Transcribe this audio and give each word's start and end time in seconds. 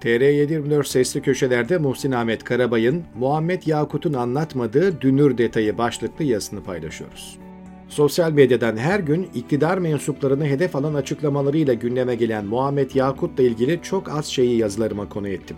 TR724 0.00 0.84
sesli 0.84 1.22
köşelerde 1.22 1.78
Muhsin 1.78 2.12
Ahmet 2.12 2.44
Karabay'ın 2.44 3.04
Muhammed 3.14 3.62
Yakut'un 3.66 4.12
anlatmadığı 4.12 5.00
dünür 5.00 5.38
detayı 5.38 5.78
başlıklı 5.78 6.24
yazısını 6.24 6.62
paylaşıyoruz. 6.62 7.38
Sosyal 7.88 8.32
medyadan 8.32 8.76
her 8.76 9.00
gün 9.00 9.28
iktidar 9.34 9.78
mensuplarını 9.78 10.44
hedef 10.46 10.76
alan 10.76 10.94
açıklamalarıyla 10.94 11.74
gündeme 11.74 12.14
gelen 12.14 12.46
Muhammed 12.46 12.94
Yakut'la 12.94 13.42
ilgili 13.42 13.80
çok 13.82 14.10
az 14.10 14.26
şeyi 14.26 14.58
yazılarıma 14.58 15.08
konu 15.08 15.28
ettim. 15.28 15.56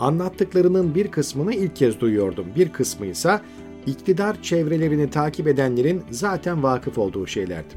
Anlattıklarının 0.00 0.94
bir 0.94 1.08
kısmını 1.08 1.54
ilk 1.54 1.76
kez 1.76 2.00
duyuyordum, 2.00 2.46
bir 2.56 2.68
kısmı 2.68 3.06
ise 3.06 3.40
iktidar 3.86 4.42
çevrelerini 4.42 5.10
takip 5.10 5.46
edenlerin 5.46 6.02
zaten 6.10 6.62
vakıf 6.62 6.98
olduğu 6.98 7.26
şeylerdi. 7.26 7.74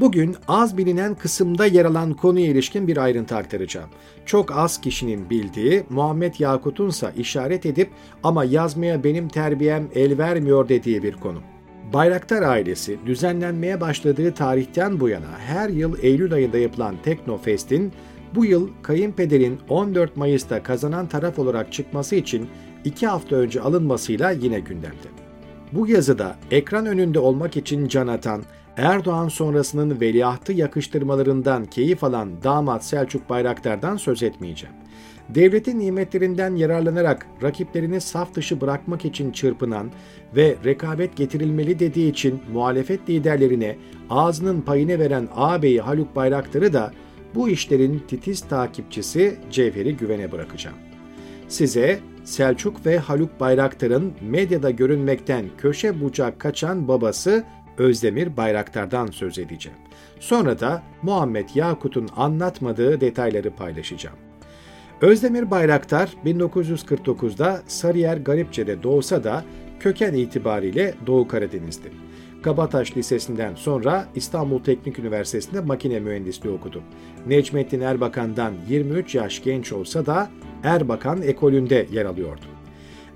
Bugün 0.00 0.36
az 0.48 0.76
bilinen 0.76 1.14
kısımda 1.14 1.66
yer 1.66 1.84
alan 1.84 2.14
konuya 2.14 2.46
ilişkin 2.46 2.86
bir 2.88 2.96
ayrıntı 2.96 3.36
aktaracağım. 3.36 3.88
Çok 4.26 4.56
az 4.56 4.80
kişinin 4.80 5.30
bildiği, 5.30 5.84
Muhammed 5.90 6.34
Yakut'unsa 6.38 7.10
işaret 7.10 7.66
edip 7.66 7.90
ama 8.22 8.44
yazmaya 8.44 9.04
benim 9.04 9.28
terbiyem 9.28 9.88
el 9.94 10.18
vermiyor 10.18 10.68
dediği 10.68 11.02
bir 11.02 11.12
konu. 11.12 11.38
Bayraktar 11.92 12.42
ailesi 12.42 12.98
düzenlenmeye 13.06 13.80
başladığı 13.80 14.34
tarihten 14.34 15.00
bu 15.00 15.08
yana 15.08 15.38
her 15.38 15.68
yıl 15.68 15.98
Eylül 16.02 16.32
ayında 16.32 16.58
yapılan 16.58 16.96
Teknofest'in 17.02 17.92
bu 18.34 18.44
yıl 18.44 18.68
kayınpederin 18.82 19.58
14 19.68 20.16
Mayıs'ta 20.16 20.62
kazanan 20.62 21.06
taraf 21.06 21.38
olarak 21.38 21.72
çıkması 21.72 22.16
için 22.16 22.48
iki 22.84 23.06
hafta 23.06 23.36
önce 23.36 23.60
alınmasıyla 23.60 24.30
yine 24.30 24.60
gündemde. 24.60 25.08
Bu 25.72 25.86
yazıda 25.88 26.36
ekran 26.50 26.86
önünde 26.86 27.18
olmak 27.18 27.56
için 27.56 27.88
can 27.88 28.06
atan, 28.06 28.42
Erdoğan 28.76 29.28
sonrasının 29.28 30.00
veliahtı 30.00 30.52
yakıştırmalarından 30.52 31.64
keyif 31.64 32.04
alan 32.04 32.42
damat 32.42 32.84
Selçuk 32.84 33.30
Bayraktar'dan 33.30 33.96
söz 33.96 34.22
etmeyeceğim. 34.22 34.76
Devletin 35.28 35.78
nimetlerinden 35.78 36.56
yararlanarak 36.56 37.26
rakiplerini 37.42 38.00
saf 38.00 38.34
dışı 38.34 38.60
bırakmak 38.60 39.04
için 39.04 39.32
çırpınan 39.32 39.90
ve 40.36 40.56
rekabet 40.64 41.16
getirilmeli 41.16 41.78
dediği 41.78 42.10
için 42.10 42.42
muhalefet 42.52 43.08
liderlerine 43.10 43.76
ağzının 44.10 44.60
payını 44.60 44.98
veren 44.98 45.28
ağabeyi 45.36 45.80
Haluk 45.80 46.16
Bayraktar'ı 46.16 46.72
da 46.72 46.92
bu 47.34 47.48
işlerin 47.48 48.02
titiz 48.08 48.40
takipçisi 48.40 49.38
Cevher'i 49.50 49.96
güvene 49.96 50.32
bırakacağım. 50.32 50.76
Size 51.48 52.00
Selçuk 52.24 52.86
ve 52.86 52.98
Haluk 52.98 53.40
Bayraktar'ın 53.40 54.12
medyada 54.20 54.70
görünmekten 54.70 55.44
köşe 55.58 56.00
bucak 56.00 56.40
kaçan 56.40 56.88
babası 56.88 57.44
Özdemir 57.78 58.36
Bayraktar'dan 58.36 59.06
söz 59.06 59.38
edeceğim. 59.38 59.78
Sonra 60.20 60.60
da 60.60 60.82
Muhammed 61.02 61.48
Yakut'un 61.54 62.08
anlatmadığı 62.16 63.00
detayları 63.00 63.50
paylaşacağım. 63.50 64.16
Özdemir 65.00 65.50
Bayraktar 65.50 66.10
1949'da 66.24 67.62
Sarıyer 67.66 68.16
Garipçe'de 68.16 68.82
doğsa 68.82 69.24
da 69.24 69.44
köken 69.80 70.14
itibariyle 70.14 70.94
Doğu 71.06 71.28
Karadeniz'di. 71.28 71.92
Kabataş 72.42 72.96
Lisesi'nden 72.96 73.54
sonra 73.54 74.08
İstanbul 74.14 74.58
Teknik 74.58 74.98
Üniversitesi'nde 74.98 75.60
makine 75.60 76.00
mühendisliği 76.00 76.54
okudu. 76.54 76.82
Necmettin 77.26 77.80
Erbakan'dan 77.80 78.54
23 78.68 79.14
yaş 79.14 79.42
genç 79.42 79.72
olsa 79.72 80.06
da 80.06 80.30
Erbakan 80.64 81.22
ekolünde 81.22 81.86
yer 81.92 82.04
alıyordu. 82.04 82.46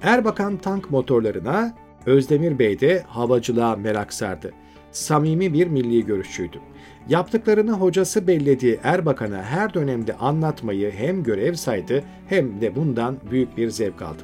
Erbakan 0.03 0.57
tank 0.57 0.91
motorlarına, 0.91 1.75
Özdemir 2.07 2.59
Bey 2.59 2.81
de 2.81 3.03
havacılığa 3.07 3.77
merak 3.77 4.13
sardı. 4.13 4.53
Samimi 4.93 5.53
bir 5.53 5.67
milli 5.67 6.07
görüşçüydü. 6.07 6.59
Yaptıklarını 7.09 7.73
hocası 7.73 8.27
bellediği 8.27 8.79
Erbakan'a 8.83 9.43
her 9.43 9.75
dönemde 9.75 10.17
anlatmayı 10.17 10.91
hem 10.91 11.23
görev 11.23 11.55
saydı 11.55 12.05
hem 12.29 12.61
de 12.61 12.77
bundan 12.77 13.17
büyük 13.31 13.57
bir 13.57 13.71
zevk 13.71 14.03
aldı. 14.03 14.23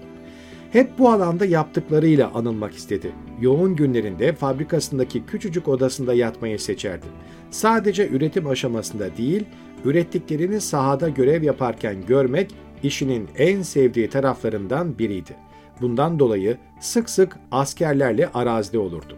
Hep 0.72 0.98
bu 0.98 1.10
alanda 1.10 1.44
yaptıklarıyla 1.44 2.30
anılmak 2.34 2.74
istedi. 2.74 3.12
Yoğun 3.40 3.76
günlerinde 3.76 4.32
fabrikasındaki 4.32 5.26
küçücük 5.26 5.68
odasında 5.68 6.14
yatmayı 6.14 6.58
seçerdi. 6.58 7.06
Sadece 7.50 8.08
üretim 8.08 8.46
aşamasında 8.46 9.16
değil, 9.16 9.44
ürettiklerini 9.84 10.60
sahada 10.60 11.08
görev 11.08 11.42
yaparken 11.42 11.96
görmek 12.06 12.50
işinin 12.82 13.28
en 13.38 13.62
sevdiği 13.62 14.08
taraflarından 14.08 14.98
biriydi. 14.98 15.36
Bundan 15.82 16.18
dolayı 16.18 16.56
sık 16.80 17.10
sık 17.10 17.36
askerlerle 17.50 18.28
arazide 18.34 18.78
olurdu. 18.78 19.16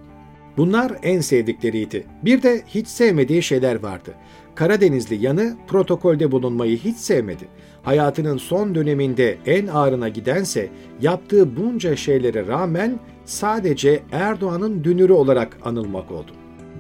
Bunlar 0.56 0.92
en 1.02 1.20
sevdikleriydi. 1.20 2.06
Bir 2.24 2.42
de 2.42 2.62
hiç 2.66 2.88
sevmediği 2.88 3.42
şeyler 3.42 3.82
vardı. 3.82 4.14
Karadenizli 4.54 5.24
yanı 5.24 5.56
protokolde 5.66 6.32
bulunmayı 6.32 6.78
hiç 6.78 6.96
sevmedi. 6.96 7.48
Hayatının 7.82 8.36
son 8.36 8.74
döneminde 8.74 9.38
en 9.46 9.66
ağrına 9.66 10.08
gidense 10.08 10.68
yaptığı 11.00 11.56
bunca 11.56 11.96
şeylere 11.96 12.46
rağmen 12.46 12.98
sadece 13.24 14.02
Erdoğan'ın 14.12 14.84
dünürü 14.84 15.12
olarak 15.12 15.58
anılmak 15.64 16.10
oldu. 16.10 16.32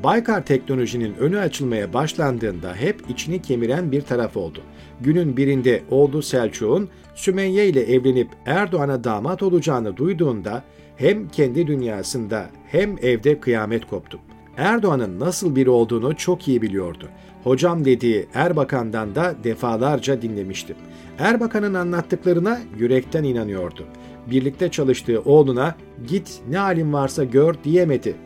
Baykar 0.04 0.46
teknolojinin 0.46 1.14
önü 1.14 1.38
açılmaya 1.38 1.92
başlandığında 1.92 2.74
hep 2.74 3.10
içini 3.10 3.42
kemiren 3.42 3.92
bir 3.92 4.00
taraf 4.00 4.36
oldu. 4.36 4.60
Günün 5.00 5.36
birinde 5.36 5.82
oğlu 5.90 6.22
Selçuk'un 6.22 6.88
Sümeyye 7.14 7.68
ile 7.68 7.82
evlenip 7.82 8.28
Erdoğan'a 8.46 9.04
damat 9.04 9.42
olacağını 9.42 9.96
duyduğunda 9.96 10.62
hem 10.96 11.28
kendi 11.28 11.66
dünyasında 11.66 12.46
hem 12.66 12.96
evde 13.02 13.40
kıyamet 13.40 13.86
koptu. 13.86 14.18
Erdoğan'ın 14.56 15.20
nasıl 15.20 15.56
biri 15.56 15.70
olduğunu 15.70 16.16
çok 16.16 16.48
iyi 16.48 16.62
biliyordu. 16.62 17.08
Hocam 17.44 17.84
dediği 17.84 18.26
Erbakan'dan 18.34 19.14
da 19.14 19.34
defalarca 19.44 20.22
dinlemiştim. 20.22 20.76
Erbakan'ın 21.18 21.74
anlattıklarına 21.74 22.60
yürekten 22.78 23.24
inanıyordu. 23.24 23.84
Birlikte 24.30 24.70
çalıştığı 24.70 25.20
oğluna 25.20 25.74
git 26.08 26.40
ne 26.48 26.58
halin 26.58 26.92
varsa 26.92 27.24
gör 27.24 27.54
diyemedi. 27.64 28.16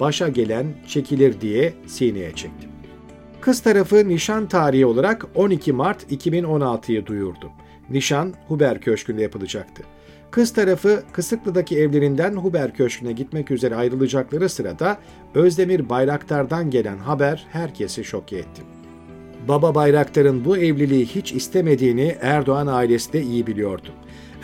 Başa 0.00 0.28
gelen 0.28 0.66
çekilir 0.86 1.40
diye 1.40 1.72
sineye 1.86 2.32
çekti. 2.32 2.68
Kız 3.40 3.60
tarafı 3.60 4.08
nişan 4.08 4.48
tarihi 4.48 4.86
olarak 4.86 5.26
12 5.34 5.72
Mart 5.72 6.12
2016'yı 6.12 7.06
duyurdu. 7.06 7.50
Nişan 7.90 8.34
Huber 8.48 8.80
Köşkü'nde 8.80 9.22
yapılacaktı. 9.22 9.82
Kız 10.30 10.52
tarafı 10.52 11.02
Kısıklı'daki 11.12 11.78
evlerinden 11.78 12.36
Huber 12.36 12.74
Köşkü'ne 12.74 13.12
gitmek 13.12 13.50
üzere 13.50 13.76
ayrılacakları 13.76 14.48
sırada 14.48 14.98
Özdemir 15.34 15.88
Bayraktar'dan 15.88 16.70
gelen 16.70 16.98
haber 16.98 17.46
herkesi 17.52 18.04
şok 18.04 18.32
etti. 18.32 18.62
Baba 19.48 19.74
Bayraktar'ın 19.74 20.44
bu 20.44 20.56
evliliği 20.56 21.06
hiç 21.06 21.32
istemediğini 21.32 22.16
Erdoğan 22.20 22.66
ailesi 22.66 23.12
de 23.12 23.22
iyi 23.22 23.46
biliyordu. 23.46 23.88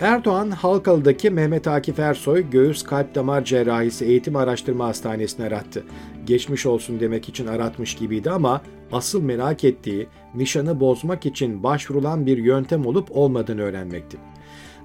Erdoğan, 0.00 0.50
Halkalı'daki 0.50 1.30
Mehmet 1.30 1.68
Akif 1.68 1.98
Ersoy 1.98 2.50
Göğüs 2.50 2.82
Kalp 2.82 3.14
Damar 3.14 3.44
Cerrahisi 3.44 4.04
Eğitim 4.04 4.36
Araştırma 4.36 4.86
Hastanesi'ne 4.86 5.46
arattı. 5.46 5.84
Geçmiş 6.26 6.66
olsun 6.66 7.00
demek 7.00 7.28
için 7.28 7.46
aratmış 7.46 7.94
gibiydi 7.94 8.30
ama 8.30 8.62
asıl 8.92 9.22
merak 9.22 9.64
ettiği 9.64 10.08
nişanı 10.34 10.80
bozmak 10.80 11.26
için 11.26 11.62
başvurulan 11.62 12.26
bir 12.26 12.38
yöntem 12.38 12.86
olup 12.86 13.16
olmadığını 13.16 13.62
öğrenmekti. 13.62 14.16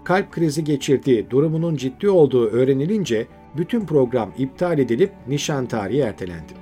Kalp 0.03 0.31
krizi 0.31 0.63
geçirdiği, 0.63 1.29
durumunun 1.29 1.75
ciddi 1.75 2.09
olduğu 2.09 2.47
öğrenilince 2.49 3.27
bütün 3.57 3.85
program 3.85 4.31
iptal 4.37 4.79
edilip 4.79 5.11
nişan 5.27 5.65
tarihi 5.65 5.99
ertelendi. 5.99 6.53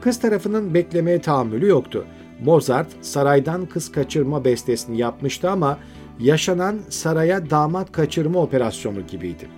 Kız 0.00 0.20
tarafının 0.20 0.74
beklemeye 0.74 1.20
tahammülü 1.20 1.68
yoktu. 1.68 2.04
Mozart 2.44 2.86
saraydan 3.00 3.66
kız 3.66 3.92
kaçırma 3.92 4.44
bestesini 4.44 4.98
yapmıştı 4.98 5.50
ama 5.50 5.78
yaşanan 6.20 6.78
saraya 6.88 7.50
damat 7.50 7.92
kaçırma 7.92 8.42
operasyonu 8.42 9.06
gibiydi. 9.06 9.48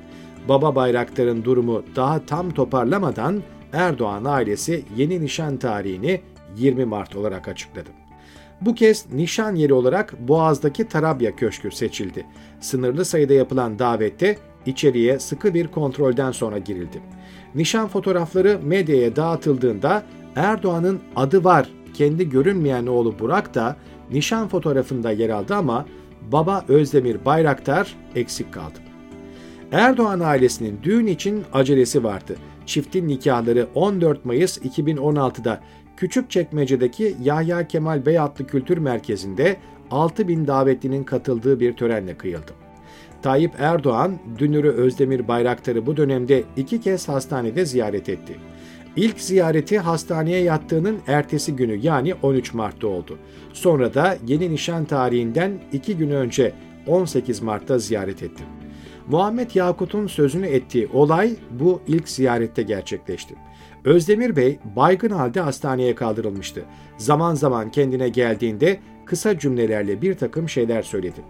Baba 0.49 0.75
Bayraktar'ın 0.75 1.45
durumu 1.45 1.83
daha 1.97 2.27
tam 2.27 2.51
toparlamadan 2.51 3.43
Erdoğan 3.73 4.25
ailesi 4.25 4.85
yeni 4.97 5.21
nişan 5.21 5.57
tarihini 5.57 6.21
20 6.57 6.85
Mart 6.85 7.17
olarak 7.17 7.49
açıkladı. 7.49 7.91
Bu 8.61 8.75
kez 8.75 9.13
nişan 9.13 9.55
yeri 9.55 9.75
olarak 9.75 10.29
Boğaz'daki 10.29 10.89
Tarabya 10.89 11.37
Köşkü 11.37 11.71
seçildi. 11.71 12.27
Sınırlı 12.61 13.05
sayıda 13.05 13.33
yapılan 13.33 13.79
davette 13.79 14.39
içeriye 14.67 15.19
sıkı 15.19 15.55
bir 15.55 15.69
kontrolden 15.69 16.33
sonra 16.33 16.59
girildi. 16.59 17.03
Nişan 17.55 17.89
fotoğrafları 17.89 18.61
medyaya 18.63 19.17
dağıtıldığında 19.17 20.03
Erdoğan'ın 20.37 21.01
adı 21.17 21.45
var 21.45 21.69
kendi 21.95 22.29
görünmeyen 22.29 22.87
oğlu 22.87 23.19
Burak 23.19 23.55
da 23.55 23.77
nişan 24.11 24.49
fotoğrafında 24.49 25.11
yer 25.11 25.31
aldı 25.31 25.55
ama 25.55 25.87
baba 26.33 26.65
Özdemir 26.69 27.25
Bayraktar 27.25 27.97
eksik 28.15 28.53
kaldı. 28.53 28.79
Erdoğan 29.73 30.21
ailesinin 30.21 30.79
düğün 30.83 31.07
için 31.07 31.45
acelesi 31.53 32.05
vardı. 32.05 32.37
Çiftin 32.67 33.09
nikahları 33.09 33.67
14 33.75 34.25
Mayıs 34.25 34.59
2016'da 34.59 35.61
Küçükçekmece'deki 35.97 37.17
Yahya 37.23 37.69
Kemal 37.69 38.07
Beyatlı 38.07 38.47
Kültür 38.47 38.79
Merkezi'nde 38.79 39.57
6 39.91 40.29
bin 40.29 40.47
davetlinin 40.47 41.05
katıldığı 41.05 41.61
bir 41.61 41.73
törenle 41.73 42.17
kıyıldı. 42.17 42.53
Tayyip 43.23 43.53
Erdoğan, 43.59 44.19
dünürü 44.39 44.69
Özdemir 44.69 45.29
Bayraktar'ı 45.29 45.87
bu 45.87 45.97
dönemde 45.97 46.45
iki 46.57 46.81
kez 46.81 47.09
hastanede 47.09 47.67
ziyaret 47.67 48.09
etti. 48.09 48.37
İlk 48.97 49.21
ziyareti 49.21 49.79
hastaneye 49.79 50.43
yattığının 50.43 50.99
ertesi 51.07 51.57
günü 51.57 51.77
yani 51.83 52.15
13 52.23 52.55
Mart'ta 52.55 52.87
oldu. 52.87 53.19
Sonra 53.53 53.95
da 53.95 54.17
yeni 54.27 54.51
nişan 54.51 54.85
tarihinden 54.85 55.53
iki 55.73 55.97
gün 55.97 56.11
önce 56.11 56.53
18 56.87 57.43
Mart'ta 57.43 57.79
ziyaret 57.79 58.23
ettim. 58.23 58.47
Muhammed 59.09 59.55
Yakut'un 59.55 60.07
sözünü 60.07 60.47
ettiği 60.47 60.89
olay 60.93 61.37
bu 61.51 61.81
ilk 61.87 62.09
ziyarette 62.09 62.63
gerçekleşti. 62.63 63.35
Özdemir 63.85 64.37
Bey 64.37 64.59
baygın 64.77 65.11
halde 65.11 65.41
hastaneye 65.41 65.95
kaldırılmıştı. 65.95 66.65
Zaman 66.97 67.35
zaman 67.35 67.71
kendine 67.71 68.09
geldiğinde 68.09 68.81
kısa 69.05 69.39
cümlelerle 69.39 70.03
bir 70.03 70.15
takım 70.15 70.49
şeyler 70.49 70.83
söyledi. 70.83 71.21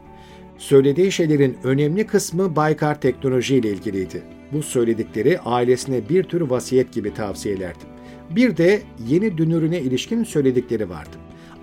Söylediği 0.58 1.12
şeylerin 1.12 1.56
önemli 1.64 2.06
kısmı 2.06 2.56
Baykar 2.56 3.00
teknoloji 3.00 3.56
ile 3.56 3.70
ilgiliydi. 3.70 4.35
Bu 4.52 4.62
söyledikleri 4.62 5.40
ailesine 5.40 6.08
bir 6.08 6.25
tür 6.25 6.40
vasiyet 6.40 6.93
gibi 6.93 7.14
tavsiyelerdi. 7.14 7.84
Bir 8.31 8.56
de 8.56 8.82
yeni 9.08 9.38
dünürüne 9.38 9.81
ilişkin 9.81 10.25
söyledikleri 10.25 10.90
vardı. 10.90 11.16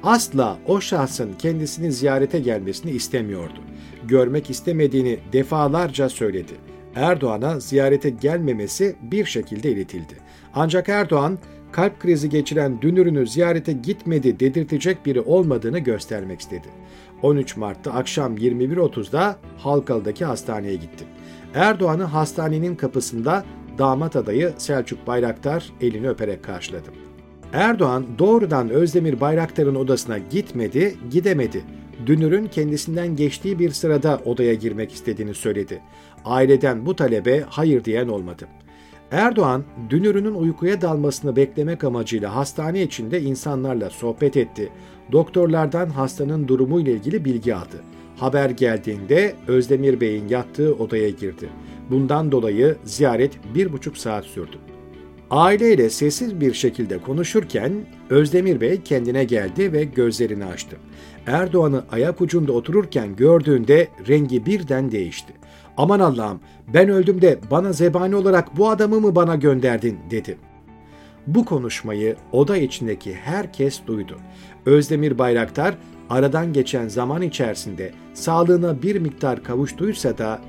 Asla 0.04 0.58
o 0.68 0.82
şahsın 0.82 1.34
kendisini 1.40 1.92
ziyarete 1.92 2.40
gelmesini 2.40 2.92
istemiyordu. 2.92 3.60
Görmek 4.08 4.50
istemediğini 4.50 5.20
defalarca 5.34 6.10
söyledi. 6.10 6.54
Erdoğan'a 6.96 7.60
ziyarete 7.60 8.10
gelmemesi 8.10 8.96
bir 9.02 9.26
şekilde 9.26 9.72
iletildi. 9.72 10.14
Ancak 10.54 10.90
Erdoğan 10.90 11.40
kalp 11.74 12.00
krizi 12.00 12.30
geçiren 12.30 12.82
dünürünü 12.82 13.28
ziyarete 13.28 13.74
gitmedi 13.74 14.40
dedirtecek 14.40 15.06
biri 15.06 15.22
olmadığını 15.22 15.80
göstermek 15.80 16.42
istedi. 16.42 16.68
13 17.22 17.58
Mart'ta 17.58 17.94
akşam 17.94 18.38
21.30'da 18.38 19.36
Halkalı'daki 19.58 20.26
hastaneye 20.26 20.76
gitti. 20.76 21.06
Erdoğan'ı 21.56 22.04
hastanenin 22.04 22.76
kapısında 22.76 23.44
damat 23.78 24.16
adayı 24.16 24.54
Selçuk 24.58 25.08
Bayraktar 25.08 25.72
elini 25.82 26.10
öperek 26.10 26.44
karşıladı. 26.44 26.90
Erdoğan 27.54 28.06
doğrudan 28.20 28.70
Özdemir 28.70 29.22
Bayraktar'ın 29.22 29.76
odasına 29.76 30.18
gitmedi, 30.18 30.96
gidemedi. 31.12 31.62
Dünür'ün 32.06 32.48
kendisinden 32.48 33.16
geçtiği 33.16 33.60
bir 33.60 33.72
sırada 33.72 34.22
odaya 34.26 34.54
girmek 34.54 34.92
istediğini 34.92 35.34
söyledi. 35.34 35.82
Aileden 36.26 36.86
bu 36.86 36.96
talebe 36.96 37.44
hayır 37.50 37.84
diyen 37.84 38.08
olmadı. 38.08 38.48
Erdoğan, 39.12 39.64
Dünür'ünün 39.90 40.34
uykuya 40.34 40.82
dalmasını 40.82 41.36
beklemek 41.36 41.84
amacıyla 41.84 42.36
hastane 42.36 42.84
içinde 42.84 43.22
insanlarla 43.22 43.90
sohbet 43.90 44.38
etti. 44.38 44.70
Doktorlardan 45.12 45.90
hastanın 45.90 46.48
durumu 46.48 46.80
ile 46.80 46.92
ilgili 46.92 47.26
bilgi 47.26 47.56
aldı. 47.56 47.84
Haber 48.18 48.50
geldiğinde 48.50 49.36
Özdemir 49.48 50.02
Bey'in 50.02 50.28
yattığı 50.28 50.76
odaya 50.76 51.10
girdi. 51.10 51.50
Bundan 51.90 52.32
dolayı 52.32 52.76
ziyaret 52.84 53.32
bir 53.56 53.74
buçuk 53.74 53.98
saat 53.98 54.26
sürdü. 54.26 54.58
Aileyle 55.30 55.90
sessiz 55.90 56.42
bir 56.42 56.54
şekilde 56.54 56.98
konuşurken 56.98 57.74
Özdemir 58.10 58.62
Bey 58.62 58.82
kendine 58.82 59.24
geldi 59.24 59.74
ve 59.74 59.84
gözlerini 59.84 60.46
açtı. 60.46 60.78
Erdoğan'ı 61.28 61.84
ayak 61.92 62.22
ucunda 62.22 62.52
otururken 62.52 63.16
gördüğünde 63.16 63.88
rengi 64.08 64.46
birden 64.46 64.92
değişti. 64.92 65.34
Aman 65.78 66.00
Allah'ım 66.00 66.40
ben 66.74 66.90
öldüm 66.90 67.22
de 67.22 67.40
bana 67.52 67.74
zebani 67.74 68.16
olarak 68.16 68.58
bu 68.58 68.70
adamı 68.70 69.00
mı 69.00 69.16
bana 69.16 69.36
gönderdin 69.36 70.00
dedi. 70.12 70.38
Bu 71.28 71.46
konuşmayı 71.46 72.16
oda 72.32 72.58
içindeki 72.58 73.14
herkes 73.14 73.82
duydu. 73.88 74.18
Özdemir 74.66 75.18
Bayraktar 75.18 75.76
aradan 76.10 76.54
geçen 76.54 76.88
zaman 76.88 77.22
içerisinde 77.22 77.92
sağlığına 78.14 78.82
bir 78.82 79.00
miktar 79.00 79.44
kavuştuysa 79.44 80.18
da 80.18 80.40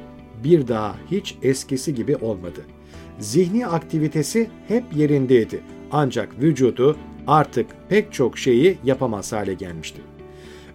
bir 0.44 0.68
daha 0.68 0.94
hiç 1.10 1.36
eskisi 1.42 1.94
gibi 1.94 2.16
olmadı. 2.16 2.60
Zihni 3.18 3.66
aktivitesi 3.66 4.50
hep 4.68 4.84
yerindeydi 4.96 5.60
ancak 5.92 6.42
vücudu 6.42 6.96
artık 7.26 7.66
pek 7.88 8.12
çok 8.12 8.38
şeyi 8.38 8.78
yapamaz 8.84 9.32
hale 9.32 9.54
gelmişti. 9.54 10.00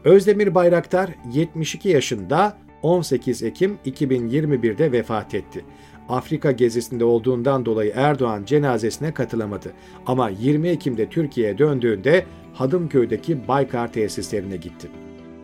Özdemir 0.04 0.56
Bayraktar 0.56 1.10
72 1.34 1.90
yaşında 1.90 2.58
18 2.82 3.44
Ekim 3.44 3.78
2021'de 3.86 4.92
vefat 4.92 5.36
etti. 5.36 5.66
Afrika 6.10 6.52
gezisinde 6.52 7.04
olduğundan 7.06 7.66
dolayı 7.66 7.94
Erdoğan 7.96 8.46
cenazesine 8.46 9.14
katılamadı. 9.14 9.72
Ama 10.06 10.30
20 10.30 10.68
Ekim'de 10.68 11.10
Türkiye'ye 11.10 11.58
döndüğünde 11.58 12.26
Hadımköy'deki 12.54 13.48
Baykar 13.48 13.94
tesislerine 13.94 14.58
gitti. 14.58 14.88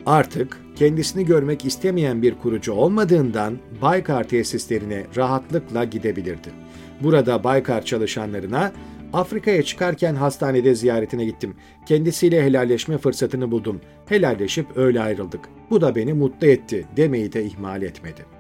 Artık 0.06 0.62
kendisini 0.76 1.26
görmek 1.26 1.66
istemeyen 1.66 2.22
bir 2.22 2.36
kurucu 2.36 2.74
olmadığından 2.74 3.58
Baykar 3.82 4.28
tesislerine 4.28 5.04
rahatlıkla 5.18 5.84
gidebilirdi. 5.84 6.50
Burada 7.04 7.44
Baykar 7.44 7.86
çalışanlarına 7.86 8.72
Afrika'ya 9.14 9.64
çıkarken 9.64 10.16
hastanede 10.16 10.76
ziyaretine 10.76 11.26
gittim. 11.26 11.56
Kendisiyle 11.86 12.44
helalleşme 12.44 12.98
fırsatını 12.98 13.52
buldum. 13.52 13.82
Helalleşip 14.06 14.78
öyle 14.78 15.02
ayrıldık. 15.02 15.50
Bu 15.70 15.82
da 15.82 15.96
beni 15.96 16.14
mutlu 16.14 16.48
etti 16.48 16.86
demeyi 16.98 17.34
de 17.34 17.44
ihmal 17.44 17.82
etmedi. 17.82 18.35